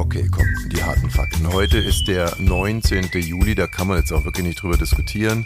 [0.00, 1.52] Okay, komm, die harten Fakten.
[1.52, 3.10] Heute ist der 19.
[3.12, 5.44] Juli, da kann man jetzt auch wirklich nicht drüber diskutieren.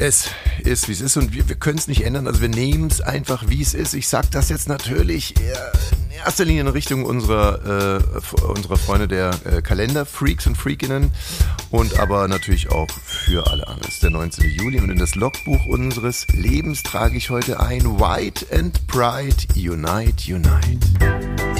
[0.00, 0.30] Es
[0.64, 2.26] ist, wie es ist und wir, wir können es nicht ändern.
[2.26, 3.94] Also wir nehmen es einfach, wie es ist.
[3.94, 9.30] Ich sage das jetzt natürlich in erster Linie in Richtung unserer, äh, unserer Freunde der
[9.44, 11.12] äh, Kalenderfreaks und Freakinnen
[11.70, 13.88] und aber natürlich auch für alle anderen.
[13.88, 14.50] Es ist der 19.
[14.50, 20.34] Juli und in das Logbuch unseres Lebens trage ich heute ein White and Pride Unite,
[20.34, 21.55] Unite.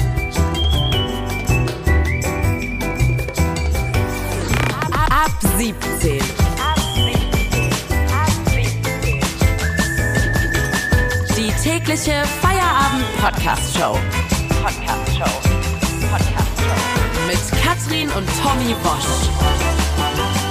[5.41, 6.19] 17.
[11.35, 13.97] Die tägliche Feierabend-Podcast-Show.
[14.63, 15.31] Podcast-Show.
[16.11, 17.27] Podcast-Show.
[17.27, 20.46] Mit Katrin und Tommy Bosch.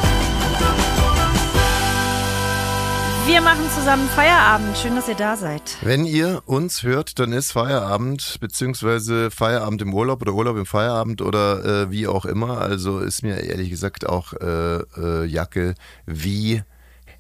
[3.27, 4.79] Wir machen zusammen Feierabend.
[4.79, 5.79] Schön, dass ihr da seid.
[5.83, 11.23] Wenn ihr uns hört, dann ist Feierabend, beziehungsweise Feierabend im Urlaub oder Urlaub im Feierabend
[11.23, 12.61] oder äh, wie auch immer.
[12.61, 15.75] Also ist mir ehrlich gesagt auch äh, äh, Jacke
[16.07, 16.63] wie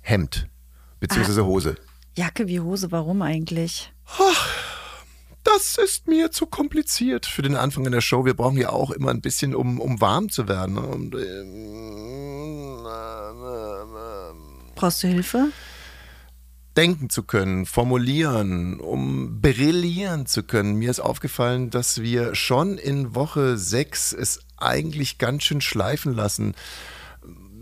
[0.00, 0.46] Hemd,
[1.00, 1.74] beziehungsweise Hose.
[2.16, 3.92] Jacke wie Hose, warum eigentlich?
[5.42, 8.24] Das ist mir zu kompliziert für den Anfang in der Show.
[8.24, 10.76] Wir brauchen ja auch immer ein bisschen, um, um warm zu werden.
[10.76, 10.82] ne?
[10.82, 11.66] Und, ähm,
[14.76, 15.48] Brauchst du Hilfe?
[16.76, 20.74] Denken zu können, formulieren, um brillieren zu können.
[20.76, 26.54] Mir ist aufgefallen, dass wir schon in Woche 6 es eigentlich ganz schön schleifen lassen.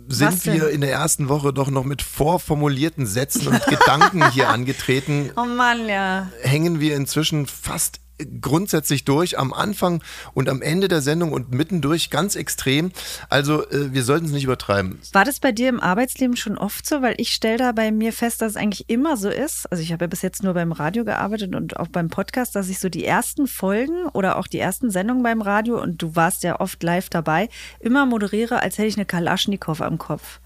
[0.07, 5.31] Sind wir in der ersten Woche doch noch mit vorformulierten Sätzen und Gedanken hier angetreten,
[5.37, 6.31] Oh Mann, ja.
[6.43, 8.01] hängen wir inzwischen fast
[8.41, 10.03] grundsätzlich durch, am Anfang
[10.35, 12.93] und am Ende der Sendung und mittendurch ganz extrem.
[13.29, 15.01] Also äh, wir sollten es nicht übertreiben.
[15.13, 17.03] War das bei dir im Arbeitsleben schon oft so?
[17.03, 19.67] Weil ich stelle da bei mir fest, dass es eigentlich immer so ist.
[19.71, 22.69] Also ich habe ja bis jetzt nur beim Radio gearbeitet und auch beim Podcast, dass
[22.69, 26.43] ich so die ersten Folgen oder auch die ersten Sendungen beim Radio und du warst
[26.45, 27.49] ja oft live dabei,
[27.81, 30.41] immer moderiere, als hätte ich eine Kalaschnikow am Kopf.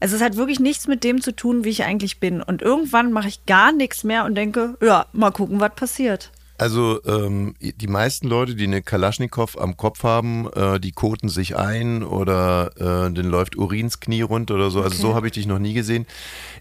[0.00, 2.42] Also Es hat wirklich nichts mit dem zu tun, wie ich eigentlich bin.
[2.42, 6.30] Und irgendwann mache ich gar nichts mehr und denke, ja, mal gucken, was passiert.
[6.64, 11.58] Also ähm, die meisten Leute, die eine Kalaschnikow am Kopf haben, äh, die koten sich
[11.58, 14.78] ein oder äh, denen läuft Urins Knie runter oder so.
[14.80, 15.02] Also Okay.
[15.02, 16.06] so habe ich dich noch nie gesehen.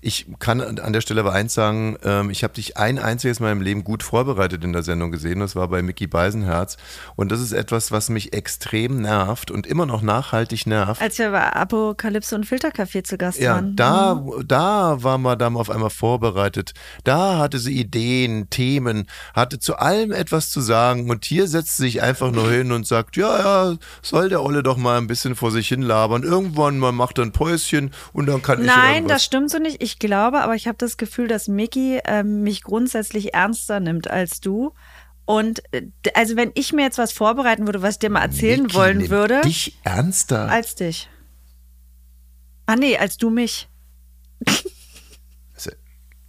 [0.01, 3.53] Ich kann an der Stelle aber eins sagen, ähm, ich habe dich ein einziges Mal
[3.53, 5.39] im Leben gut vorbereitet in der Sendung gesehen.
[5.39, 6.75] Das war bei Mickey Beisenherz.
[7.15, 11.01] Und das ist etwas, was mich extrem nervt und immer noch nachhaltig nervt.
[11.01, 13.77] Als wir bei Apokalypse und Filtercafé zu Gast Ja, waren.
[13.77, 16.73] da, da war Madame auf einmal vorbereitet.
[17.05, 21.09] Da hatte sie Ideen, Themen, hatte zu allem etwas zu sagen.
[21.09, 23.39] Und hier setzt sich einfach nur hin und sagt, ja,
[23.71, 26.23] ja, soll der Olle doch mal ein bisschen vor sich hin labern.
[26.23, 29.81] Irgendwann mal macht er ein Päuschen und dann kann ich Nein, das stimmt so nicht.
[29.81, 34.41] Ich glaube, aber ich habe das Gefühl, dass Mickey ähm, mich grundsätzlich ernster nimmt als
[34.41, 34.73] du.
[35.25, 35.83] Und äh,
[36.15, 38.97] also wenn ich mir jetzt was vorbereiten würde, was ich dir mal erzählen Mickey wollen
[38.97, 40.49] nimmt würde, Dich ernster.
[40.49, 41.09] als dich.
[42.65, 43.69] Ah nee, als du mich.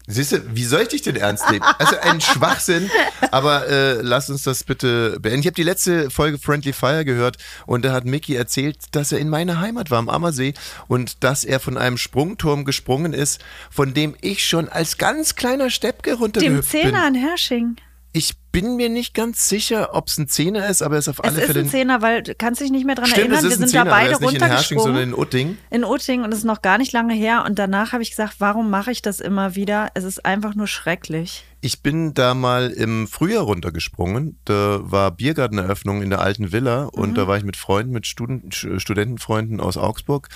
[0.07, 1.65] Siehst du, wie soll ich dich denn ernst nehmen?
[1.79, 2.91] Also ein Schwachsinn,
[3.31, 5.41] aber äh, lass uns das bitte beenden.
[5.41, 9.19] Ich habe die letzte Folge Friendly Fire gehört und da hat Mickey erzählt, dass er
[9.19, 10.53] in meiner Heimat war, am Ammersee
[10.89, 15.71] und dass er von einem Sprungturm gesprungen ist, von dem ich schon als ganz kleiner
[15.71, 16.83] Steppke Dem runtergehüpft bin.
[16.83, 17.77] Zehner in Hersching.
[18.13, 21.19] Ich bin mir nicht ganz sicher, ob es ein Zehner ist, aber er ist auf
[21.19, 23.39] Es alle ist Fälle ein Zehner, weil du kannst dich nicht mehr dran Stimmt, erinnern.
[23.39, 25.13] es Wir ist sind da Zehner, er beide ist nicht in in runtergesprungen.
[25.15, 25.59] Utting.
[25.71, 27.43] In Utting und es ist noch gar nicht lange her.
[27.47, 29.89] Und danach habe ich gesagt, warum mache ich das immer wieder?
[29.95, 31.45] Es ist einfach nur schrecklich.
[31.61, 34.39] Ich bin da mal im Frühjahr runtergesprungen.
[34.45, 37.15] Da war Biergarteneröffnung in der alten Villa und Mhm.
[37.15, 40.29] da war ich mit Freunden, mit Studen Studentenfreunden aus Augsburg.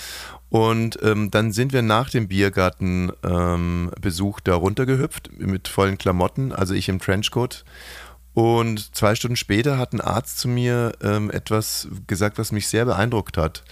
[0.49, 6.73] Und ähm, dann sind wir nach dem Biergartenbesuch ähm, da runtergehüpft mit vollen Klamotten, also
[6.73, 7.63] ich im Trenchcoat.
[8.33, 12.85] Und zwei Stunden später hat ein Arzt zu mir ähm, etwas gesagt, was mich sehr
[12.85, 13.63] beeindruckt hat.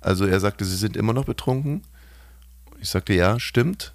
[0.00, 1.82] Also er sagte, Sie sind immer noch betrunken.
[2.80, 3.94] Ich sagte, ja, stimmt.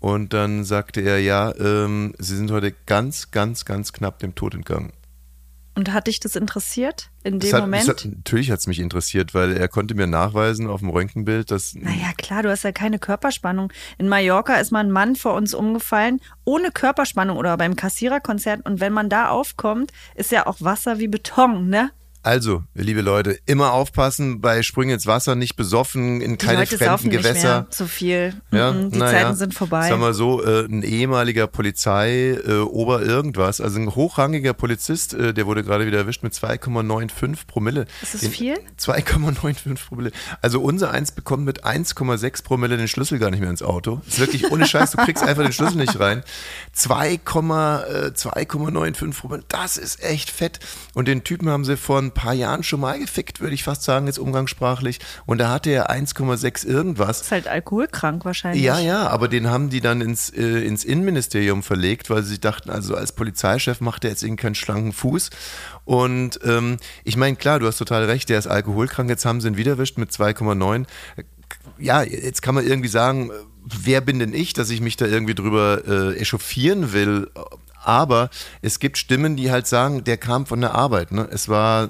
[0.00, 4.54] Und dann sagte er, ja, ähm, Sie sind heute ganz, ganz, ganz knapp dem Tod
[4.54, 4.92] entgangen.
[5.78, 7.88] Und hat dich das interessiert in dem hat, Moment?
[7.88, 11.76] Hat, natürlich hat es mich interessiert, weil er konnte mir nachweisen auf dem Röntgenbild, dass
[11.76, 13.72] Naja, klar, du hast ja keine Körperspannung.
[13.96, 18.66] In Mallorca ist mal ein Mann vor uns umgefallen, ohne Körperspannung oder beim Kassiererkonzert.
[18.66, 21.92] Und wenn man da aufkommt, ist ja auch Wasser wie Beton, ne?
[22.28, 26.76] Also, liebe Leute, immer aufpassen bei Sprüngen ins Wasser, nicht besoffen, in Die keine Leute
[26.76, 27.30] fremden Gewässer.
[27.32, 28.34] nicht mehr so viel.
[28.50, 29.88] Ja, Mhm, Die na Zeiten sind vorbei.
[29.88, 35.32] Sag mal so, äh, ein ehemaliger Polizei, äh, Ober irgendwas, also ein hochrangiger Polizist, äh,
[35.32, 37.86] der wurde gerade wieder erwischt mit 2,95 Promille.
[38.02, 38.58] Ist das Den- viel?
[38.76, 40.10] 2,95 Promille.
[40.42, 44.02] Also unser Eins bekommt mit 1,6 Promille den Schlüssel gar nicht mehr ins Auto.
[44.06, 46.22] Ist wirklich ohne Scheiß, du kriegst einfach den Schlüssel nicht rein.
[46.74, 50.60] 2,, äh, 2,95 Promille, das ist echt fett.
[50.92, 53.84] Und den Typen haben sie vor ein paar Jahren schon mal gefickt, würde ich fast
[53.84, 54.98] sagen, jetzt umgangssprachlich.
[55.24, 57.20] Und da hatte er 1,6 irgendwas.
[57.20, 58.62] Ist halt alkoholkrank wahrscheinlich.
[58.62, 62.70] Ja, ja, aber den haben die dann ins, äh, ins Innenministerium verlegt, weil sie dachten,
[62.70, 65.30] also als Polizeichef macht er jetzt irgendwie keinen schlanken Fuß.
[65.84, 69.48] Und ähm, ich meine, klar, du hast total recht, der ist alkoholkrank, jetzt haben sie
[69.48, 70.86] ihn wieder erwischt mit 2,9.
[71.78, 73.30] Ja, jetzt kann man irgendwie sagen,
[73.64, 77.30] wer bin denn ich, dass ich mich da irgendwie drüber äh, echauffieren will?
[77.84, 78.30] Aber
[78.62, 81.12] es gibt Stimmen, die halt sagen, der kam von der Arbeit.
[81.12, 81.28] Ne?
[81.30, 81.88] Es war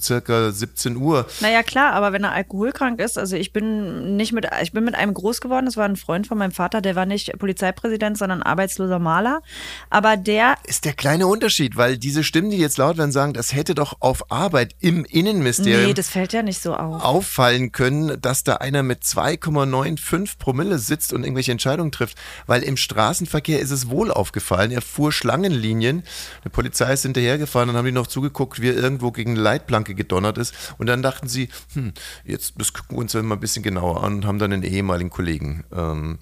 [0.00, 1.26] circa 17 Uhr.
[1.40, 4.94] Naja, klar, aber wenn er alkoholkrank ist, also ich bin nicht mit, ich bin mit
[4.94, 8.42] einem groß geworden, das war ein Freund von meinem Vater, der war nicht Polizeipräsident, sondern
[8.42, 9.42] arbeitsloser Maler.
[9.90, 10.56] Aber der.
[10.64, 13.96] Ist der kleine Unterschied, weil diese Stimmen, die jetzt laut werden, sagen, das hätte doch
[14.00, 15.86] auf Arbeit im Innenministerium.
[15.86, 17.02] Nee, das fällt ja nicht so auf.
[17.04, 22.16] Auffallen können, dass da einer mit 2,95 Promille sitzt und irgendwelche Entscheidungen trifft.
[22.46, 24.70] Weil im Straßenverkehr ist es wohl aufgefallen.
[24.70, 26.04] Er fuhr Schlangenlinien.
[26.44, 29.94] Die Polizei ist hinterhergefahren, dann haben die noch zugeguckt, wie er irgendwo gegen eine Leitplanke
[29.94, 30.54] gedonnert ist.
[30.78, 31.92] Und dann dachten sie, hm,
[32.24, 35.10] jetzt das gucken wir uns mal ein bisschen genauer an und haben dann einen ehemaligen
[35.10, 35.64] Kollegen.
[35.70, 36.18] Ähm,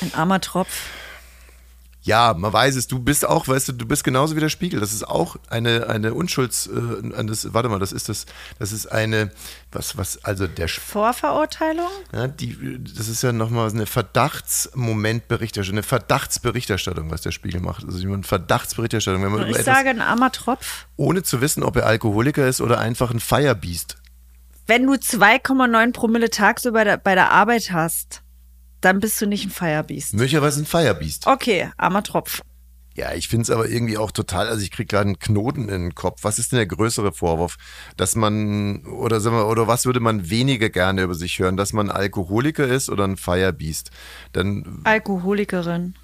[0.00, 0.88] ein armer Tropf.
[2.02, 4.80] Ja, man weiß es, du bist auch, weißt du, du bist genauso wie der Spiegel.
[4.80, 8.24] Das ist auch eine, eine Unschulds, äh, das, warte mal, das ist das,
[8.58, 9.30] das ist eine,
[9.70, 11.90] was, was, also der Vorverurteilung?
[12.12, 17.84] Ja, die, das ist ja nochmal eine Verdachtsmomentberichterstattung, eine Verdachtsberichterstattung, was der Spiegel macht.
[17.84, 19.22] Also eine Verdachtsberichterstattung.
[19.22, 20.86] Wenn man ich sage ein armer Tropf.
[20.96, 23.96] Ohne zu wissen, ob er Alkoholiker ist oder einfach ein Firebeast.
[24.66, 28.22] Wenn du 2,9 Promille tagsüber bei der Arbeit hast,
[28.80, 30.14] dann bist du nicht ein Firebeast.
[30.14, 31.26] Möglicherweise ein Firebeast.
[31.26, 32.42] Okay, armer Tropf.
[32.96, 35.82] Ja, ich finde es aber irgendwie auch total, also ich kriege gerade einen Knoten in
[35.82, 36.24] den Kopf.
[36.24, 37.56] Was ist denn der größere Vorwurf?
[37.96, 41.56] Dass man, oder sagen wir, oder was würde man weniger gerne über sich hören?
[41.56, 43.90] Dass man Alkoholiker ist oder ein Firebeast?
[44.32, 45.94] Dann Alkoholikerin.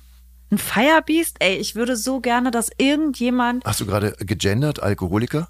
[0.51, 1.37] Ein Firebeast?
[1.41, 3.65] Ey, ich würde so gerne, dass irgendjemand.
[3.65, 5.49] Hast du gerade gegendert, Alkoholiker?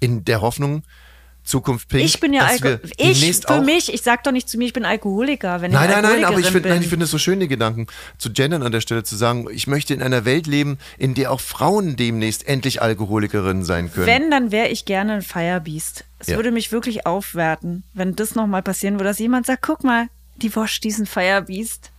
[0.00, 0.82] In der Hoffnung,
[1.44, 2.04] Zukunft Pink.
[2.04, 2.88] Ich bin ja Alkoholiker.
[2.96, 5.60] Ich, für mich, ich sag doch nicht zu mir, ich bin Alkoholiker.
[5.60, 7.86] Wenn nein, ich nein, nein, aber ich finde find es so schön, die Gedanken
[8.18, 11.32] zu gendern an der Stelle, zu sagen, ich möchte in einer Welt leben, in der
[11.32, 14.06] auch Frauen demnächst endlich Alkoholikerinnen sein können.
[14.06, 16.04] Wenn, dann wäre ich gerne ein Firebeast.
[16.20, 16.36] Es ja.
[16.36, 20.54] würde mich wirklich aufwerten, wenn das nochmal passieren würde, dass jemand sagt, guck mal, die
[20.54, 21.90] Wosch diesen Firebeast.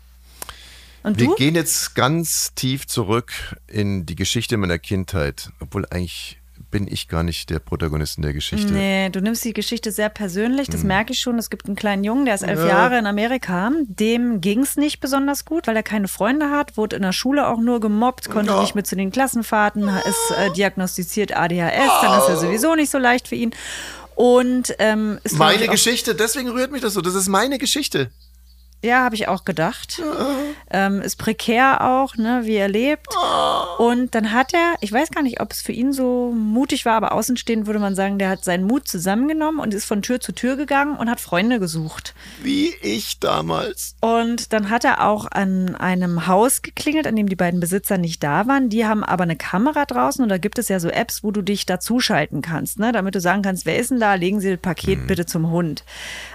[1.04, 1.36] Und Wir du?
[1.36, 3.34] gehen jetzt ganz tief zurück
[3.68, 6.40] in die Geschichte meiner Kindheit, obwohl eigentlich
[6.74, 8.74] bin ich gar nicht der Protagonist in der Geschichte.
[8.74, 10.88] Nee, du nimmst die Geschichte sehr persönlich, das hm.
[10.88, 11.38] merke ich schon.
[11.38, 12.68] Es gibt einen kleinen Jungen, der ist elf ja.
[12.68, 13.72] Jahre in Amerika.
[13.86, 17.48] Dem ging es nicht besonders gut, weil er keine Freunde hat, wurde in der Schule
[17.48, 18.62] auch nur gemobbt, konnte ja.
[18.62, 22.98] nicht mit zu den Klassenfahrten, ist äh, diagnostiziert ADHS, dann ist er sowieso nicht so
[22.98, 23.52] leicht für ihn.
[24.16, 27.02] Und ähm, ist meine Geschichte, deswegen rührt mich das so.
[27.02, 28.10] Das ist meine Geschichte.
[28.83, 30.01] Ja, habe ich auch gedacht.
[30.69, 33.07] Ähm, ist prekär auch, ne, wie er lebt.
[33.77, 36.95] Und dann hat er, ich weiß gar nicht, ob es für ihn so mutig war,
[36.95, 40.33] aber außenstehend würde man sagen, der hat seinen Mut zusammengenommen und ist von Tür zu
[40.33, 42.13] Tür gegangen und hat Freunde gesucht.
[42.41, 43.95] Wie ich damals.
[44.01, 48.21] Und dann hat er auch an einem Haus geklingelt, an dem die beiden Besitzer nicht
[48.21, 48.68] da waren.
[48.68, 51.41] Die haben aber eine Kamera draußen und da gibt es ja so Apps, wo du
[51.41, 54.15] dich dazuschalten kannst, ne, damit du sagen kannst, wer ist denn da?
[54.15, 55.07] Legen Sie das Paket hm.
[55.07, 55.85] bitte zum Hund.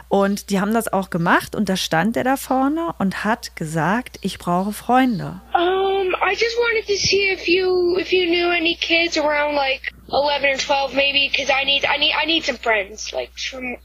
[0.08, 4.18] Und die haben das auch gemacht und da stand er da vorne und hat gesagt,
[4.22, 5.40] ich brauche Freunde.
[5.54, 9.92] Um, I just wanted to see if you if you knew any kids around like
[10.08, 13.32] 11 or 12 maybe because I need I need I need some friends like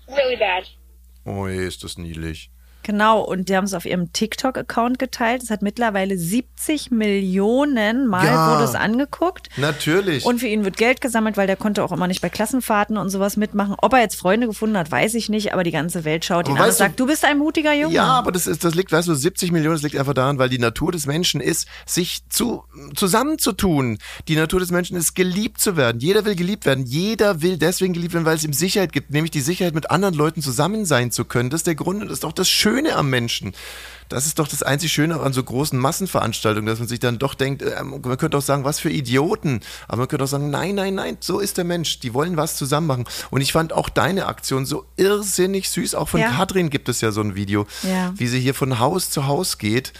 [0.07, 0.69] really bad.
[1.25, 2.52] Oh, ist das niedlich.
[2.83, 5.41] Genau, und die haben es auf ihrem TikTok-Account geteilt.
[5.41, 9.47] Es hat mittlerweile 70 Millionen Mal ja, wurde es angeguckt.
[9.55, 10.25] Natürlich.
[10.25, 13.09] Und für ihn wird Geld gesammelt, weil der konnte auch immer nicht bei Klassenfahrten und
[13.09, 13.75] sowas mitmachen.
[13.81, 16.57] Ob er jetzt Freunde gefunden hat, weiß ich nicht, aber die ganze Welt schaut ihn
[16.57, 17.95] an und sagt, du bist ein mutiger Junge.
[17.95, 20.49] Ja, aber das, ist, das liegt, weißt du, 70 Millionen, das liegt einfach daran, weil
[20.49, 23.97] die Natur des Menschen ist, sich zu, zusammenzutun.
[24.27, 26.01] Die Natur des Menschen ist, geliebt zu werden.
[26.01, 26.85] Jeder will geliebt werden.
[26.85, 30.15] Jeder will deswegen geliebt werden, weil es ihm Sicherheit gibt, nämlich die Sicherheit, mit anderen
[30.15, 31.49] Leuten zusammen sein zu können.
[31.49, 33.53] Das ist der Grund und das ist doch das Schöne Schöne am Menschen.
[34.09, 37.35] Das ist doch das einzig Schöne an so großen Massenveranstaltungen, dass man sich dann doch
[37.35, 39.61] denkt, äh, man könnte auch sagen, was für Idioten.
[39.87, 41.99] Aber man könnte auch sagen, nein, nein, nein, so ist der Mensch.
[41.99, 43.05] Die wollen was zusammen machen.
[43.31, 45.95] Und ich fand auch deine Aktion so irrsinnig süß.
[45.95, 46.31] Auch von ja.
[46.31, 48.13] Katrin gibt es ja so ein Video, ja.
[48.15, 49.93] wie sie hier von Haus zu Haus geht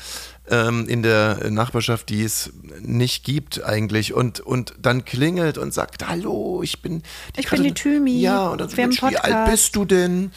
[0.50, 2.52] ähm, in der Nachbarschaft, die es
[2.82, 7.02] nicht gibt eigentlich und, und dann klingelt und sagt, hallo, ich bin
[7.36, 7.64] die Ich Katrin.
[7.64, 8.20] bin die Thymi.
[8.20, 10.32] Ja, und dann sagt, wie alt bist du denn?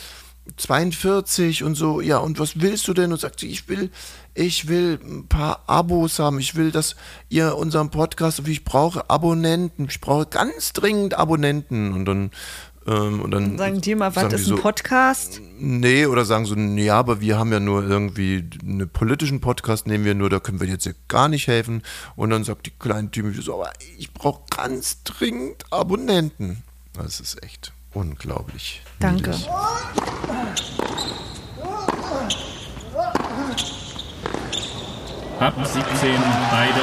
[0.57, 3.12] 42 und so, ja, und was willst du denn?
[3.12, 3.91] Und sagt sie, ich will,
[4.35, 6.97] ich will ein paar Abos haben, ich will, dass
[7.29, 11.93] ihr unseren Podcast, ich brauche Abonnenten, ich brauche ganz dringend Abonnenten.
[11.93, 12.31] Und dann,
[12.87, 15.41] ähm, und dann sagen die mal, was ist ein Podcast?
[15.59, 20.05] Nee, oder sagen so, ja, aber wir haben ja nur irgendwie einen politischen Podcast, nehmen
[20.05, 21.83] wir nur, da können wir jetzt gar nicht helfen.
[22.15, 26.62] Und dann sagt die kleine Thymi so, aber ich brauche ganz dringend Abonnenten.
[26.95, 28.83] Das ist echt unglaublich.
[29.00, 29.31] Danke.
[29.31, 29.49] niedlich.
[35.41, 35.83] Ab 17
[36.50, 36.81] beide.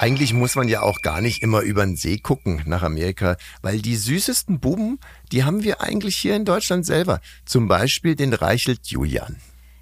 [0.00, 3.82] Eigentlich muss man ja auch gar nicht immer über den See gucken nach Amerika, weil
[3.82, 5.00] die süßesten Buben,
[5.32, 7.20] die haben wir eigentlich hier in Deutschland selber.
[7.44, 9.36] Zum Beispiel den Reichelt Julian.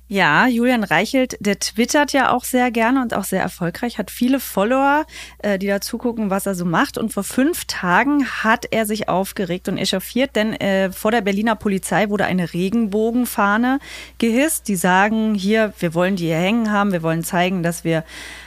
[0.09, 4.39] Ja, Julian Reichelt, der twittert ja auch sehr gerne und auch sehr erfolgreich, hat viele
[4.39, 5.05] Follower,
[5.39, 6.97] äh, die da zugucken, was er so macht.
[6.97, 11.57] Und vor fünf Tagen hat er sich aufgeregt und echauffiert, denn äh, vor der Berliner
[11.57, 13.81] Polizei wurde eine Regenbogenfahne
[14.19, 14.69] gehisst.
[14.69, 18.05] Die sagen, hier, wir wollen die hier hängen haben, wir wollen zeigen, dass wir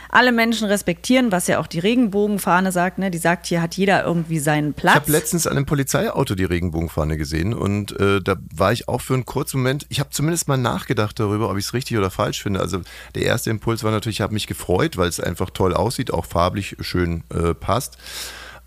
[0.10, 2.98] alle Menschen respektieren, was ja auch die Regenbogenfahne sagt.
[2.98, 3.12] Ne?
[3.12, 4.96] Die sagt, hier hat jeder irgendwie seinen Platz.
[4.96, 9.02] Ich habe letztens an einem Polizeiauto die Regenbogenfahne gesehen und äh, da war ich auch
[9.02, 12.10] für einen kurzen Moment, ich habe zumindest mal nachgedacht darüber, ob ich es richtig oder
[12.10, 12.60] falsch finde.
[12.60, 12.82] Also
[13.16, 16.26] der erste Impuls war natürlich, ich habe mich gefreut, weil es einfach toll aussieht, auch
[16.26, 17.98] farblich schön äh, passt.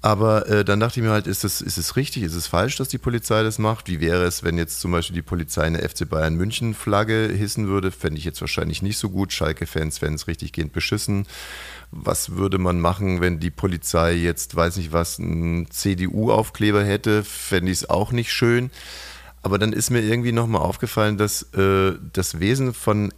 [0.05, 2.77] Aber äh, dann dachte ich mir halt, ist es, ist es richtig, ist es falsch,
[2.77, 3.89] dass die Polizei das macht?
[3.89, 7.69] Wie wäre es, wenn jetzt zum Beispiel die Polizei eine FC Bayern München Flagge hissen
[7.69, 7.93] würde?
[7.93, 9.33] Fände ich jetzt wahrscheinlich nicht so gut.
[9.33, 11.29] Schalke-Fans fänden es richtig gehend beschissen.
[11.93, 17.23] Was würde man machen, wenn die Polizei jetzt, weiß nicht was, einen CDU-Aufkleber hätte?
[17.23, 18.73] Fände ich es auch nicht schön.
[19.43, 23.13] Aber dann ist mir irgendwie nochmal aufgefallen, dass äh, das Wesen von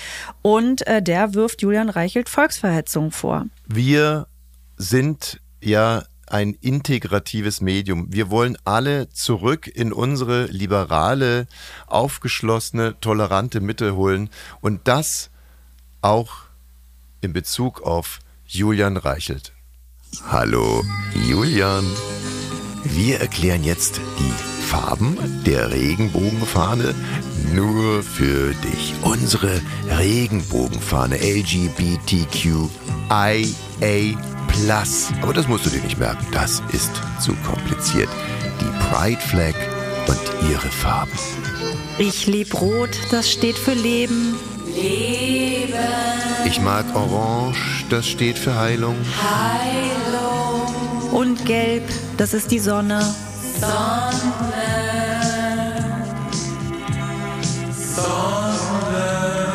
[0.42, 3.46] Und äh, der wirft Julian Reichelt Volksverhetzung vor.
[3.66, 4.26] Wir
[4.76, 8.12] sind ja ein integratives Medium.
[8.12, 11.46] Wir wollen alle zurück in unsere liberale,
[11.86, 14.30] aufgeschlossene, tolerante Mitte holen
[14.60, 15.30] und das
[16.00, 16.30] auch
[17.20, 19.52] in Bezug auf Julian Reichelt.
[20.30, 20.84] Hallo
[21.28, 21.84] Julian.
[22.84, 24.32] Wir erklären jetzt die
[24.68, 26.94] Farben der Regenbogenfahne
[27.54, 28.94] nur für dich.
[29.02, 29.60] Unsere
[29.98, 32.68] Regenbogenfahne LGBTQIA+.
[35.22, 38.08] Aber das musst du dir nicht merken, das ist zu kompliziert.
[38.60, 39.54] Die Pride Flag
[40.06, 41.12] und ihre Farben.
[41.98, 44.36] Ich lieb Rot, das steht für Leben.
[46.44, 48.96] Ich mag Orange, das steht für Heilung.
[51.12, 51.84] Und Gelb,
[52.16, 53.00] das ist die Sonne.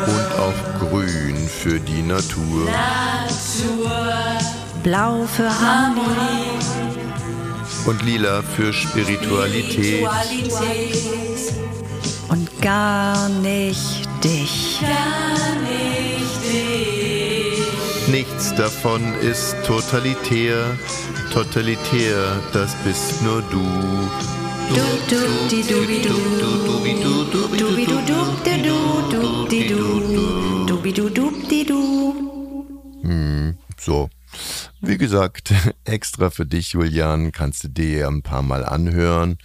[0.06, 2.68] Und auch Grün für die Natur.
[4.84, 6.60] Blau für Harmonie.
[7.86, 10.06] Und Lila für Spiritualität.
[12.28, 14.82] Und gar nicht dich.
[18.08, 20.76] Nichts davon ist totalitär.
[21.32, 23.64] Totalitär, das bist nur du.
[24.68, 26.12] Du, du, di, du, bi, du.
[26.60, 27.48] Du, bi, du, du,
[28.44, 28.76] di, du,
[29.10, 30.66] du, di, du.
[30.66, 31.74] Du, bi, du, du, di, du.
[33.78, 34.08] So.
[34.86, 39.38] Wie gesagt, extra für dich, Julian, kannst du dir ein paar Mal anhören.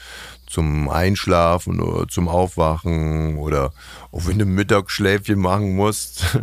[0.50, 3.72] Zum Einschlafen oder zum Aufwachen oder
[4.12, 6.26] auch wenn du Mittagsschläfchen machen musst.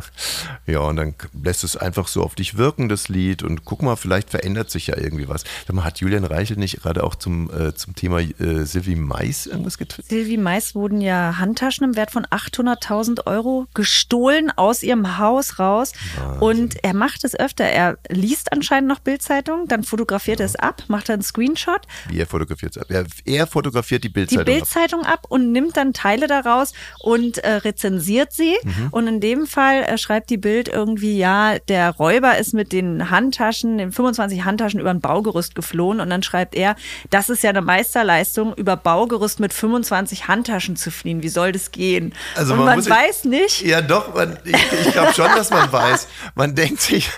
[0.66, 3.44] Ja, und dann lässt es einfach so auf dich wirken, das Lied.
[3.44, 5.44] Und guck mal, vielleicht verändert sich ja irgendwie was.
[5.64, 9.46] Sag mal, hat Julian Reichel nicht gerade auch zum, äh, zum Thema äh, Sylvie Mais
[9.46, 10.10] irgendwas getwittert?
[10.10, 15.92] Sylvie Mais wurden ja Handtaschen im Wert von 800.000 Euro gestohlen aus ihrem Haus raus.
[16.40, 17.64] Und er macht es öfter.
[17.64, 21.82] Er liest anscheinend noch Bildzeitung, dann fotografiert er es ab, macht einen Screenshot.
[22.08, 22.82] Wie er fotografiert es.
[22.90, 24.40] Er, er fotografiert kommentiert die die Bildzeitung.
[24.40, 24.46] ab.
[24.46, 28.56] Bildzeitung ab und nimmt dann Teile daraus und äh, rezensiert sie.
[28.62, 28.88] Mhm.
[28.90, 33.10] Und in dem Fall äh, schreibt die Bild irgendwie, ja, der Räuber ist mit den
[33.10, 36.00] Handtaschen, den 25 Handtaschen über ein Baugerüst geflohen.
[36.00, 36.76] Und dann schreibt er,
[37.10, 41.22] das ist ja eine Meisterleistung, über Baugerüst mit 25 Handtaschen zu fliehen.
[41.22, 42.14] Wie soll das gehen?
[42.34, 44.54] Also und man man, muss- weiß nicht, Ja, doch, man, ich,
[44.86, 46.08] ich glaube schon, dass man weiß.
[46.34, 47.10] Man denkt sich,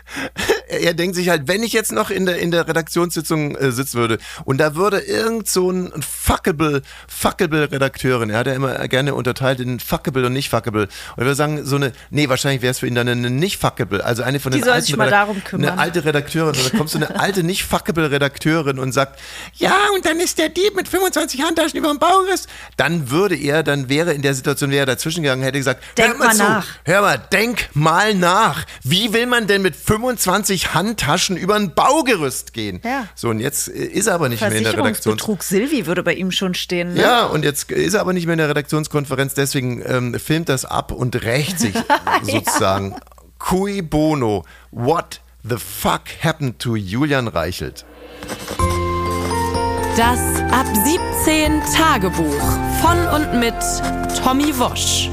[0.69, 3.99] er denkt sich halt, wenn ich jetzt noch in der, in der Redaktionssitzung äh, sitzen
[3.99, 9.15] würde und da würde irgend so ein fuckable, fuckable Redakteurin, er hat ja immer gerne
[9.15, 10.89] unterteilt in fuckable und nicht fuckable.
[11.17, 14.05] Und wir sagen so eine, nee, wahrscheinlich wäre es für ihn dann eine nicht fuckable,
[14.05, 15.71] also eine von Die den soll alten sich mal Redak- darum kümmern.
[15.71, 19.19] Eine alte Redakteurin und dann kommt so eine alte nicht fuckable Redakteurin und sagt,
[19.55, 22.47] ja, und dann ist der Dieb mit 25 Handtaschen über dem Bauriss.
[22.77, 26.11] Dann würde er, dann wäre in der Situation, wäre er dazwischen gegangen, hätte gesagt, Denk
[26.13, 26.67] hör mal, mal zu, nach.
[26.85, 28.65] Hör mal, denk mal nach.
[28.83, 32.81] Wie will man denn mit 25 Handtaschen über ein Baugerüst gehen?
[32.85, 33.07] Ja.
[33.15, 35.05] So, und jetzt äh, ist er aber nicht mehr in der Redaktions...
[35.05, 36.95] Versicherungsbetrug Silvi würde bei ihm schon stehen.
[36.95, 37.01] Ne?
[37.01, 40.65] Ja, und jetzt ist er aber nicht mehr in der Redaktionskonferenz, deswegen ähm, filmt das
[40.65, 41.75] ab und rächt sich
[42.23, 42.97] sozusagen.
[43.39, 47.85] Cui bono, what the fuck happened to Julian Reichelt?
[49.97, 50.21] Das
[50.53, 50.67] Ab
[51.25, 52.43] 17 Tagebuch
[52.81, 53.55] von und mit
[54.23, 55.11] Tommy Wosch.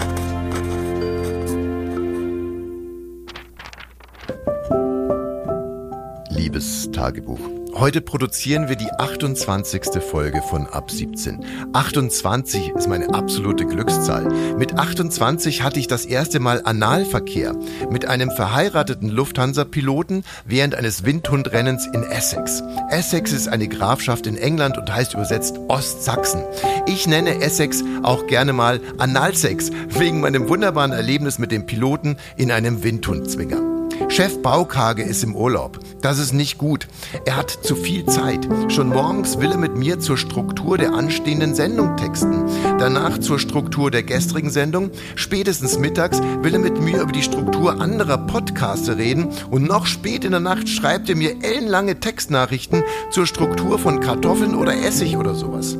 [6.55, 7.39] Liebes Tagebuch.
[7.73, 10.01] Heute produzieren wir die 28.
[10.01, 11.43] Folge von Ab 17.
[11.73, 14.55] 28 ist meine absolute Glückszahl.
[14.57, 17.57] Mit 28 hatte ich das erste Mal Analverkehr
[17.91, 22.63] mit einem verheirateten Lufthansa-Piloten während eines Windhundrennens in Essex.
[22.89, 26.41] Essex ist eine Grafschaft in England und heißt übersetzt Ostsachsen.
[26.87, 32.49] Ich nenne Essex auch gerne mal Analsex wegen meinem wunderbaren Erlebnis mit dem Piloten in
[32.49, 33.74] einem Windhundzwinger.
[34.09, 35.79] Chef Baukage ist im Urlaub.
[36.01, 36.87] Das ist nicht gut.
[37.25, 38.47] Er hat zu viel Zeit.
[38.69, 42.45] Schon morgens will er mit mir zur Struktur der anstehenden Sendung texten.
[42.77, 44.91] Danach zur Struktur der gestrigen Sendung.
[45.15, 49.29] Spätestens mittags will er mit mir über die Struktur anderer Podcaste reden.
[49.49, 54.55] Und noch spät in der Nacht schreibt er mir ellenlange Textnachrichten zur Struktur von Kartoffeln
[54.55, 55.77] oder Essig oder sowas.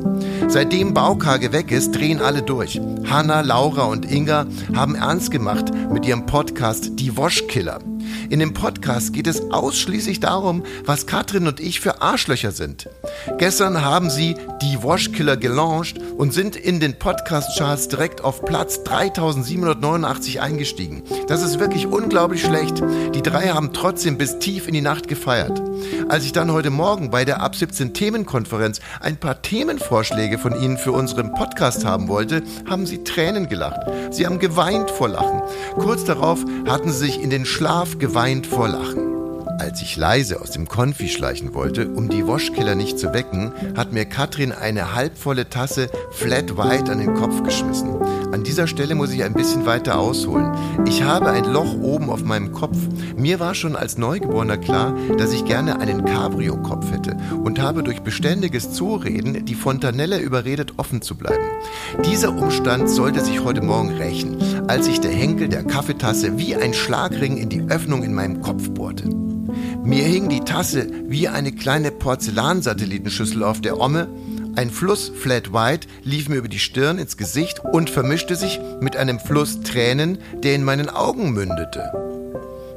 [0.48, 2.80] Seitdem Baukage weg ist, drehen alle durch.
[3.08, 7.78] Hanna, Laura und Inga haben ernst gemacht mit ihrem Podcast Die Woschkiller.
[8.30, 12.88] In dem Podcast geht es ausschließlich darum, was Katrin und ich für Arschlöcher sind.
[13.38, 20.40] Gestern haben sie die Washkiller gelauncht und sind in den Podcast-Charts direkt auf Platz 3789
[20.40, 21.02] eingestiegen.
[21.28, 22.82] Das ist wirklich unglaublich schlecht.
[23.14, 25.62] Die drei haben trotzdem bis tief in die Nacht gefeiert.
[26.08, 30.78] Als ich dann heute Morgen bei der Ab 17 Themenkonferenz ein paar Themenvorschläge von ihnen
[30.78, 33.80] für unseren Podcast haben wollte, haben sie Tränen gelacht.
[34.10, 35.42] Sie haben geweint vor Lachen.
[35.74, 39.16] Kurz darauf hatten sie sich in den Schlaf geweint vor Lachen.
[39.58, 43.92] Als ich leise aus dem Konfi schleichen wollte, um die Waschkiller nicht zu wecken, hat
[43.92, 47.96] mir Katrin eine halbvolle Tasse Flat White an den Kopf geschmissen.
[48.32, 50.52] An dieser Stelle muss ich ein bisschen weiter ausholen.
[50.84, 52.76] Ich habe ein Loch oben auf meinem Kopf.
[53.16, 58.02] Mir war schon als Neugeborener klar, dass ich gerne einen Cabrio-Kopf hätte und habe durch
[58.02, 61.44] beständiges Zureden die Fontanelle überredet, offen zu bleiben.
[62.04, 64.36] Dieser Umstand sollte sich heute Morgen rächen,
[64.68, 68.70] als sich der Henkel der Kaffeetasse wie ein Schlagring in die Öffnung in meinem Kopf
[68.70, 69.08] bohrte.
[69.84, 74.08] Mir hing die Tasse wie eine kleine Porzellansatellitenschüssel auf der Omme.
[74.56, 78.96] Ein Fluss Flat White lief mir über die Stirn ins Gesicht und vermischte sich mit
[78.96, 82.15] einem Fluss Tränen, der in meinen Augen mündete.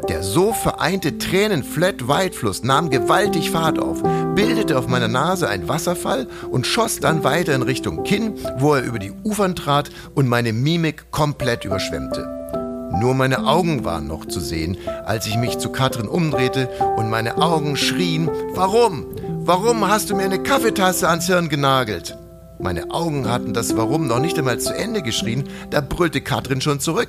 [0.10, 4.02] Der so vereinte Tränen-Flat-White-Fluss nahm gewaltig Fahrt auf,
[4.34, 8.82] bildete auf meiner Nase einen Wasserfall und schoss dann weiter in Richtung Kinn, wo er
[8.82, 12.28] über die Ufern trat und meine Mimik komplett überschwemmte.
[13.00, 16.68] Nur meine Augen waren noch zu sehen, als ich mich zu Katrin umdrehte
[16.98, 19.06] und meine Augen schrien, warum?
[19.46, 22.18] Warum hast du mir eine Kaffeetasse ans Hirn genagelt?
[22.62, 26.82] Meine Augen hatten das Warum noch nicht einmal zu Ende geschrien, da brüllte Katrin schon
[26.82, 27.08] zurück.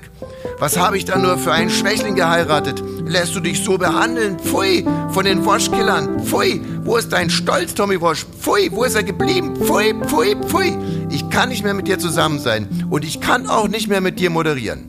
[0.61, 2.81] Was habe ich da nur für einen Schwächling geheiratet?
[3.05, 4.39] Lässt du dich so behandeln?
[4.39, 6.21] Pfui, von den Woschkillern.
[6.25, 8.27] Pfui, wo ist dein Stolz, Tommy Wosch?
[8.39, 9.57] Pfui, wo ist er geblieben?
[9.57, 10.79] Pfui, pfui, pfui.
[11.11, 14.21] Ich kann nicht mehr mit dir zusammen sein und ich kann auch nicht mehr mit
[14.21, 14.89] dir moderieren.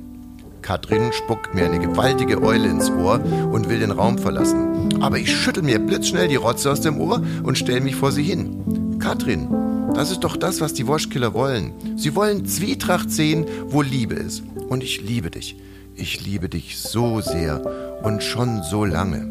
[0.62, 3.19] Katrin spuckt mir eine gewaltige Eule ins Ohr
[3.52, 5.02] und will den Raum verlassen.
[5.02, 8.21] Aber ich schüttel mir blitzschnell die Rotze aus dem Ohr und stelle mich vor sie
[8.21, 9.00] hin.
[9.00, 9.47] Katrin,
[9.93, 11.73] das ist doch das, was die Woschkiller wollen.
[11.97, 14.43] Sie wollen Zwietracht sehen, wo Liebe ist.
[14.69, 15.56] Und ich liebe dich.
[15.95, 17.62] Ich liebe dich so sehr
[18.04, 19.30] und schon so lange.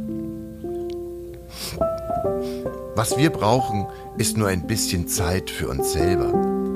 [2.95, 3.87] Was wir brauchen,
[4.19, 6.33] ist nur ein bisschen Zeit für uns selber.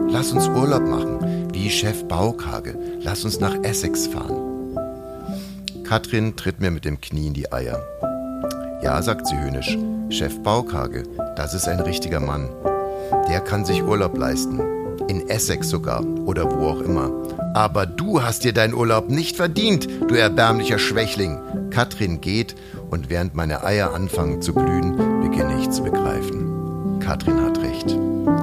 [0.08, 2.78] Lass uns Urlaub machen, wie Chef Baukage.
[3.00, 4.76] Lass uns nach Essex fahren.
[5.84, 7.82] Katrin tritt mir mit dem Knie in die Eier.
[8.82, 9.76] Ja, sagt sie höhnisch.
[10.08, 11.02] Chef Baukage,
[11.36, 12.48] das ist ein richtiger Mann.
[13.28, 14.60] Der kann sich Urlaub leisten.
[15.08, 17.10] In Essex sogar oder wo auch immer.
[17.54, 21.38] Aber du hast dir deinen Urlaub nicht verdient, du erbärmlicher Schwächling.
[21.70, 22.54] Katrin geht
[22.90, 27.00] und während meine Eier anfangen zu glühen, beginne ich zu begreifen.
[27.00, 27.96] Katrin hat recht.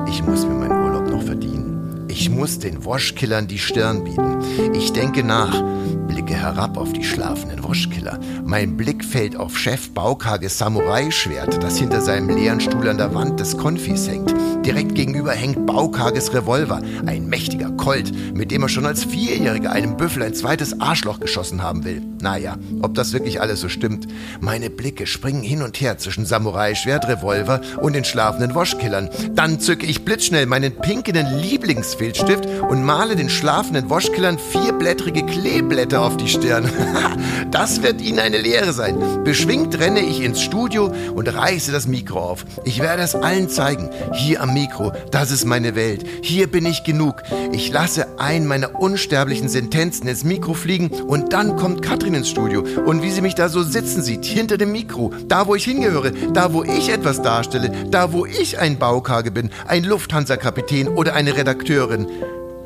[0.07, 2.05] Ich muss mir meinen Urlaub noch verdienen.
[2.07, 4.37] Ich muss den Waschkillern die Stirn bieten.
[4.73, 5.63] Ich denke nach,
[6.11, 8.19] blicke herab auf die schlafenden Waschkiller.
[8.43, 13.39] Mein Blick fällt auf Chef Baukages Samurai-Schwert, das hinter seinem leeren Stuhl an der Wand
[13.39, 14.33] des Konfis hängt.
[14.65, 19.95] Direkt gegenüber hängt Baukages Revolver, ein mächtiger Colt, mit dem er schon als Vierjähriger einem
[19.95, 22.01] Büffel ein zweites Arschloch geschossen haben will.
[22.21, 24.07] Naja, ob das wirklich alles so stimmt.
[24.41, 29.09] Meine Blicke springen hin und her zwischen Samurai-Schwert, Revolver und den schlafenden Waschkillern.
[29.33, 36.17] Dann zücke ich blitzschnell meinen pinkenden Lieblingsfilzstift und male den schlafenden Waschkillern vierblättrige Kleeblätter auf
[36.17, 36.69] die Stirn.
[37.51, 39.23] das wird ihnen eine Lehre sein.
[39.23, 42.45] Beschwingt renne ich ins Studio und reiße das Mikro auf.
[42.63, 43.89] Ich werde es allen zeigen.
[44.13, 46.05] Hier am Mikro, das ist meine Welt.
[46.21, 47.23] Hier bin ich genug.
[47.51, 52.63] Ich lasse einen meiner unsterblichen Sentenzen ins Mikro fliegen und dann kommt Katrin ins Studio.
[52.85, 56.11] Und wie sie mich da so sitzen sieht, hinter dem Mikro, da wo ich hingehöre,
[56.33, 61.35] da wo ich etwas darstelle, da wo ich ein Baukage bin, ein Lufthansa-Kapitän oder eine
[61.35, 62.07] Redakteurin,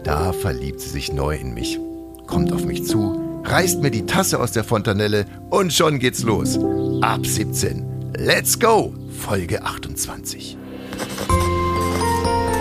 [0.04, 1.80] da verliebt sie sich neu in mich.
[2.28, 6.60] Kommt auf mich zu, reißt mir die Tasse aus der Fontanelle und schon geht's los.
[7.02, 8.14] Ab 17.
[8.18, 8.94] Let's go!
[9.20, 10.58] Folge 28.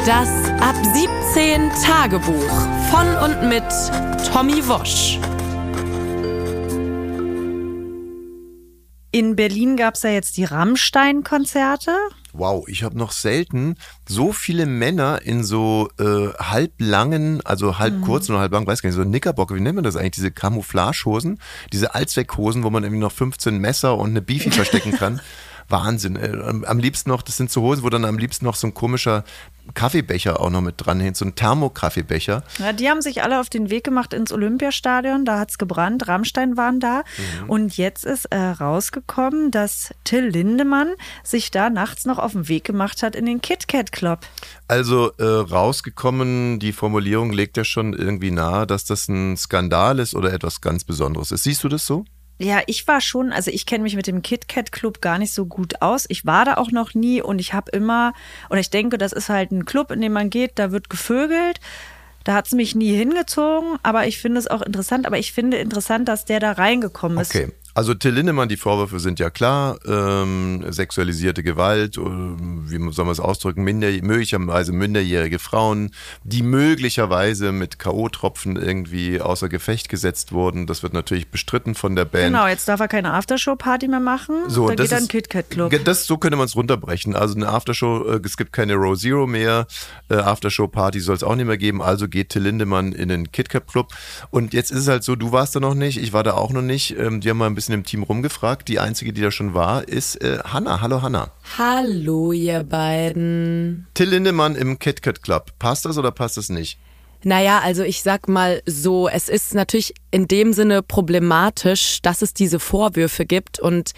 [0.07, 0.29] Das
[0.61, 0.77] Ab
[1.35, 2.51] 17 Tagebuch
[2.91, 3.65] von und mit
[4.33, 5.19] Tommy Wosch.
[9.11, 11.93] In Berlin gab es ja jetzt die Rammstein-Konzerte.
[12.37, 13.77] Wow, ich habe noch selten
[14.09, 18.89] so viele Männer in so äh, halblangen, also halb kurzen oder halb lang, weiß gar
[18.89, 21.39] nicht, so Knickerbocker, wie nennt man das eigentlich, diese Camouflagehosen,
[21.73, 25.21] diese Allzweckhosen, wo man irgendwie noch 15 Messer und eine Beefy verstecken kann.
[25.69, 26.17] Wahnsinn.
[26.17, 26.33] Äh,
[26.67, 29.25] am- liebsten noch, das sind so Hosen, wo dann am liebsten noch so ein komischer
[29.73, 32.43] Kaffeebecher auch noch mit dran hängt, so ein Thermokaffeebecher.
[32.59, 35.25] Ja, die haben sich alle auf den Weg gemacht ins Olympiastadion.
[35.25, 36.07] Da hat's gebrannt.
[36.07, 37.03] Rammstein waren da.
[37.49, 42.65] Und jetzt ist äh, rausgekommen, dass Till Lindemann sich da nachts noch auf den Weg
[42.65, 44.21] gemacht hat in den KitKat Club.
[44.69, 50.15] Also äh, rausgekommen, die Formulierung legt ja schon irgendwie nahe, dass das ein Skandal ist
[50.15, 51.43] oder etwas ganz Besonderes ist.
[51.45, 52.05] Siehst du das so?
[52.39, 55.47] Ja, ich war schon, also ich kenne mich mit dem KitKat Club gar nicht so
[55.47, 56.05] gut aus.
[56.09, 58.13] Ich war da auch noch nie und ich habe immer,
[58.51, 61.61] oder ich denke, das ist halt ein Club, in dem man geht, da wird gevögelt.
[62.25, 65.07] Da hat's mich nie hingezogen, aber ich finde es auch interessant.
[65.07, 67.35] Aber ich finde interessant, dass der da reingekommen ist.
[67.35, 67.53] Okay.
[67.77, 73.13] Also Till Lindemann, die Vorwürfe sind ja klar, ähm, sexualisierte Gewalt, äh, wie soll man
[73.13, 75.91] es ausdrücken, minder, möglicherweise minderjährige Frauen,
[76.23, 80.67] die möglicherweise mit K.O.-Tropfen irgendwie außer Gefecht gesetzt wurden.
[80.69, 82.33] Das wird natürlich bestritten von der Band.
[82.35, 84.37] Genau, jetzt darf er keine Aftershow-Party mehr machen.
[84.49, 85.71] So, da geht er in ist- den KitKat Club.
[85.71, 87.17] Ge- Das, so könnte man es runterbrechen.
[87.17, 89.67] Also eine Aftershow, äh, es gibt keine Row Zero mehr,
[90.11, 93.67] äh, Aftershow-Party soll es auch nicht mehr geben, also geht Till Lindemann in den KitKat
[93.67, 93.93] Club.
[94.31, 96.51] Und jetzt ist es halt so, du warst da noch nicht, ich war da auch
[96.53, 96.97] noch nicht.
[96.99, 98.69] Ähm, wir haben mal ein bisschen im Team rumgefragt.
[98.69, 100.81] Die einzige, die da schon war, ist äh, Hanna.
[100.81, 101.31] Hallo Hanna.
[101.57, 103.87] Hallo, ihr beiden.
[103.95, 105.53] Till Lindemann im KitKat Club.
[105.59, 106.79] Passt das oder passt das nicht?
[107.25, 112.35] Naja, also ich sag mal so, es ist natürlich in dem Sinne problematisch, dass es
[112.35, 113.93] diese Vorwürfe gibt und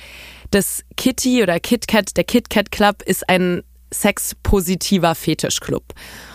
[0.53, 3.63] das Kitty oder KitKat, der KitKat Club ist ein
[4.01, 5.85] sexpositiver Fetischclub.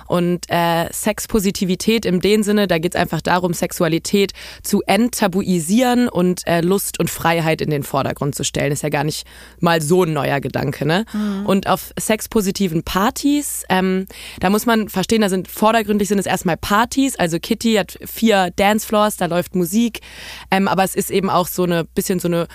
[0.08, 6.46] Und äh, Sexpositivität in dem Sinne, da geht es einfach darum, Sexualität zu enttabuisieren und
[6.48, 8.74] äh, Lust und Freiheit in den Vordergrund zu stellen.
[8.74, 9.26] Ist ja gar nicht
[9.62, 11.06] mal so ein neuer Gedanke, ne?
[11.46, 14.06] Und auf sexpositiven Partys, ähm,
[14.42, 17.16] da muss man verstehen, da sind vordergründig sind es erstmal Partys.
[17.16, 20.02] Also Kitty hat vier Dancefloors, da läuft Musik,
[20.50, 22.48] ähm, aber es ist eben auch so eine bisschen so eine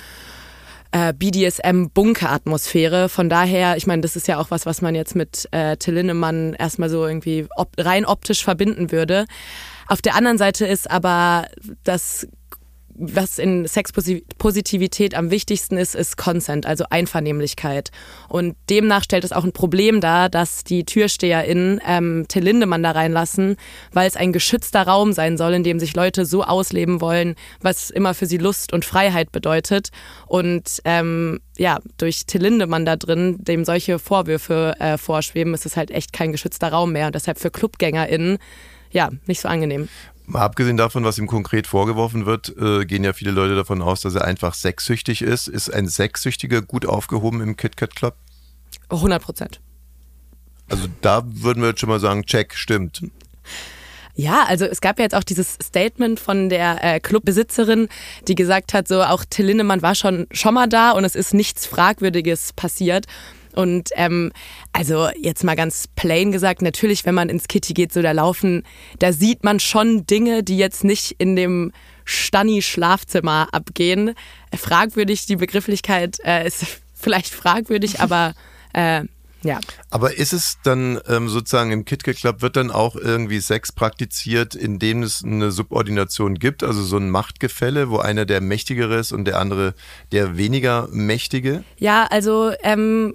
[0.92, 3.08] äh, BDSM-Bunker-Atmosphäre.
[3.08, 5.94] Von daher, ich meine, das ist ja auch was, was man jetzt mit äh, Till
[5.94, 9.26] Lindemann erstmal so irgendwie op rein optisch verbinden würde.
[9.88, 11.46] Auf der anderen Seite ist aber
[11.84, 12.26] das
[12.98, 17.90] was in Sexpositivität am wichtigsten ist, ist Consent, also Einvernehmlichkeit.
[18.28, 22.92] Und demnach stellt es auch ein Problem dar, dass die TürsteherInnen ähm, Till Lindemann da
[22.92, 23.56] reinlassen,
[23.92, 27.90] weil es ein geschützter Raum sein soll, in dem sich Leute so ausleben wollen, was
[27.90, 29.90] immer für sie Lust und Freiheit bedeutet.
[30.26, 35.76] Und ähm, ja, durch Till Lindemann da drin, dem solche Vorwürfe äh, vorschweben, ist es
[35.76, 37.06] halt echt kein geschützter Raum mehr.
[37.06, 38.38] Und deshalb für ClubgängerInnen,
[38.90, 39.88] ja, nicht so angenehm.
[40.26, 44.00] Mal abgesehen davon, was ihm konkret vorgeworfen wird, äh, gehen ja viele Leute davon aus,
[44.00, 45.46] dass er einfach sexsüchtig ist.
[45.46, 48.16] Ist ein Sexsüchtiger gut aufgehoben im KitKat Club?
[48.88, 49.60] 100 Prozent.
[50.68, 53.02] Also da würden wir jetzt schon mal sagen, check, stimmt.
[54.18, 57.88] Ja, also es gab ja jetzt auch dieses Statement von der äh, Clubbesitzerin,
[58.26, 61.34] die gesagt hat, so auch Till Lindemann war schon schon mal da und es ist
[61.34, 63.06] nichts Fragwürdiges passiert.
[63.56, 64.32] Und ähm,
[64.72, 68.62] also jetzt mal ganz plain gesagt, natürlich, wenn man ins Kitty geht, so da laufen,
[68.98, 71.72] da sieht man schon Dinge, die jetzt nicht in dem
[72.04, 74.14] Stanni-Schlafzimmer abgehen.
[74.54, 76.64] Fragwürdig, die Begrifflichkeit äh, ist
[76.94, 78.34] vielleicht fragwürdig, aber
[78.72, 79.04] äh,
[79.46, 79.60] ja.
[79.90, 84.54] Aber ist es dann ähm, sozusagen im KitKat Club, wird dann auch irgendwie Sex praktiziert,
[84.54, 89.24] indem es eine Subordination gibt, also so ein Machtgefälle, wo einer der Mächtigere ist und
[89.24, 89.74] der andere
[90.10, 91.62] der weniger Mächtige?
[91.78, 93.14] Ja, also ähm,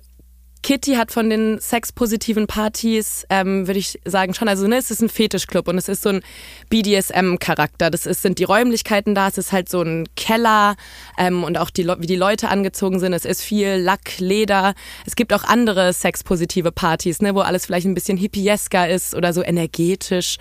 [0.64, 5.02] Kitty hat von den sexpositiven Partys, ähm, würde ich sagen, schon, also ne, es ist
[5.02, 6.22] ein Fetischclub und es ist so ein
[6.70, 7.90] BDSM-Charakter.
[7.90, 10.76] Das ist, sind die Räumlichkeiten da, es ist halt so ein Keller
[11.18, 13.14] ähm, und auch die, wie die Leute angezogen sind.
[13.14, 14.74] Es ist viel Lack, Leder.
[15.06, 19.34] Es gibt auch andere sexpositive Partys, ne, wo alles vielleicht ein bisschen hippiesker ist oder
[19.34, 20.38] so energetisch.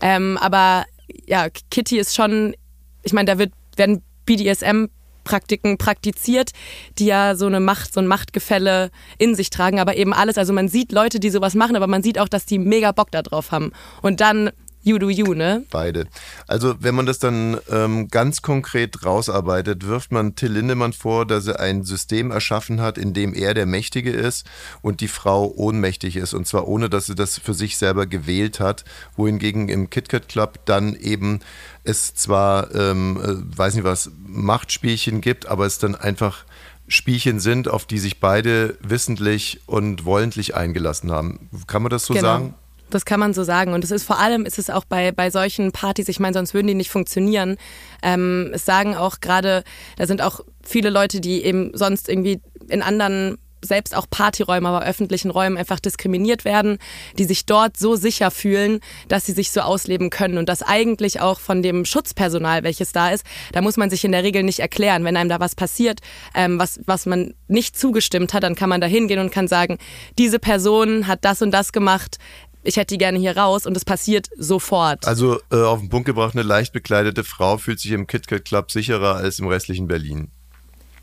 [0.00, 0.84] Ähm, aber
[1.26, 2.54] ja, Kitty ist schon,
[3.02, 4.86] ich meine, da wird, werden BDSM
[5.24, 6.50] Praktiken praktiziert,
[6.98, 10.38] die ja so eine Macht, so ein Machtgefälle in sich tragen, aber eben alles.
[10.38, 13.10] Also man sieht Leute, die sowas machen, aber man sieht auch, dass die mega Bock
[13.10, 13.72] da drauf haben.
[14.02, 14.50] Und dann
[14.82, 15.64] You do you, ne?
[15.70, 16.06] Beide.
[16.46, 21.46] Also wenn man das dann ähm, ganz konkret rausarbeitet, wirft man Till Lindemann vor, dass
[21.46, 24.46] er ein System erschaffen hat, in dem er der Mächtige ist
[24.80, 26.32] und die Frau ohnmächtig ist.
[26.32, 28.84] Und zwar ohne, dass sie das für sich selber gewählt hat.
[29.16, 31.40] Wohingegen im KitKat Club dann eben
[31.84, 36.44] es zwar, ähm, äh, weiß nicht was, Machtspielchen gibt, aber es dann einfach
[36.88, 41.48] Spielchen sind, auf die sich beide wissentlich und wollentlich eingelassen haben.
[41.66, 42.26] Kann man das so Genau.
[42.26, 42.54] sagen?
[42.94, 43.72] Das kann man so sagen.
[43.72, 46.54] Und es ist vor allem, ist es auch bei, bei solchen Partys, ich meine, sonst
[46.54, 47.56] würden die nicht funktionieren.
[48.02, 49.64] Ähm, es sagen auch gerade,
[49.96, 54.84] da sind auch viele Leute, die eben sonst irgendwie in anderen selbst auch Partyräume, aber
[54.84, 56.78] öffentlichen Räumen einfach diskriminiert werden,
[57.18, 61.20] die sich dort so sicher fühlen, dass sie sich so ausleben können und das eigentlich
[61.20, 64.60] auch von dem Schutzpersonal, welches da ist, da muss man sich in der Regel nicht
[64.60, 65.04] erklären.
[65.04, 66.00] Wenn einem da was passiert,
[66.34, 69.78] ähm, was, was man nicht zugestimmt hat, dann kann man da hingehen und kann sagen,
[70.18, 72.18] diese Person hat das und das gemacht,
[72.62, 75.06] ich hätte die gerne hier raus und es passiert sofort.
[75.06, 78.70] Also äh, auf den Punkt gebracht, eine leicht bekleidete Frau fühlt sich im KitKat Club
[78.70, 80.30] sicherer als im restlichen Berlin.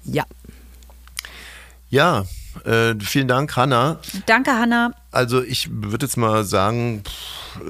[0.04, 0.24] ja.
[1.90, 2.26] Ja,
[2.66, 4.02] äh, vielen Dank, Hanna.
[4.26, 4.92] Danke, Hanna.
[5.12, 7.62] Also ich würde jetzt mal sagen, pff,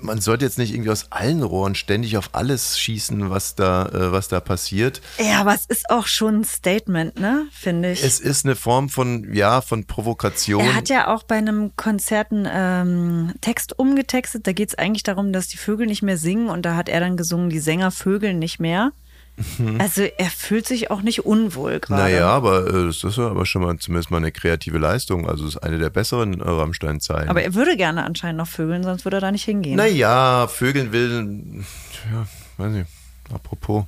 [0.00, 4.12] man sollte jetzt nicht irgendwie aus allen Rohren ständig auf alles schießen, was da, äh,
[4.12, 5.00] was da passiert.
[5.18, 7.46] Ja, aber es ist auch schon ein Statement, ne?
[7.52, 8.02] Finde ich.
[8.02, 10.64] Es ist eine Form von, ja, von Provokation.
[10.64, 14.46] Er hat ja auch bei einem Konzert einen ähm, Text umgetextet.
[14.46, 17.00] Da geht es eigentlich darum, dass die Vögel nicht mehr singen und da hat er
[17.00, 18.92] dann gesungen, die Sänger vögeln nicht mehr.
[19.78, 22.02] Also er fühlt sich auch nicht unwohl gerade.
[22.02, 25.28] Naja, aber äh, das ist ja aber schon mal zumindest mal eine kreative Leistung.
[25.28, 27.28] Also es ist eine der besseren äh, Rammstein-Zeilen.
[27.28, 29.76] Aber er würde gerne anscheinend noch vögeln, sonst würde er da nicht hingehen.
[29.76, 31.64] Naja, Vögeln will,
[32.12, 32.88] ja, weiß nicht,
[33.32, 33.84] apropos.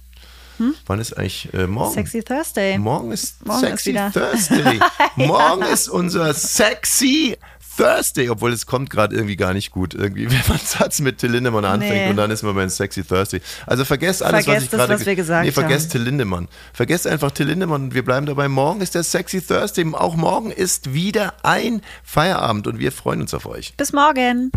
[0.86, 1.94] Wann ist eigentlich äh, morgen?
[1.94, 2.78] Sexy Thursday.
[2.78, 4.12] Morgen ist Morgen ist Sexy wieder.
[4.12, 4.78] Thursday.
[5.16, 7.36] Morgen ist unser Sexy
[7.80, 9.94] Thursday, obwohl es kommt gerade irgendwie gar nicht gut.
[9.94, 12.10] Irgendwie, wenn man einen Satz mit Till Lindemann anfängt Nee.
[12.10, 13.40] und dann ist man beim Sexy Thursday.
[13.66, 15.92] Also vergesst alles, was Vergesst ich das, gerade was wir gesagt Nee, vergesst haben.
[15.92, 16.48] Till Lindemann.
[16.74, 18.48] Vergesst einfach Till Lindemann und wir bleiben dabei.
[18.48, 19.86] Morgen ist der Sexy Thursday.
[19.94, 23.74] Auch morgen ist wieder ein Feierabend und wir freuen uns auf euch.
[23.76, 24.50] Bis morgen.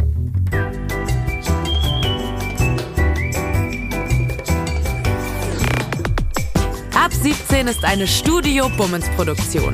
[6.95, 9.73] Ab 17 ist eine Studio Bummens Produktion.